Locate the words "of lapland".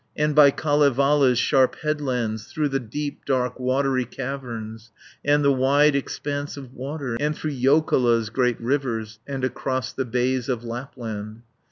10.49-11.43